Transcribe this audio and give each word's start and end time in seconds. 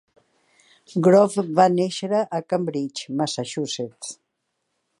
Grove 1.07 1.43
va 1.59 1.67
néixer 1.73 2.21
a 2.21 2.41
Cambridge, 2.53 3.13
Massachusetts. 3.21 4.17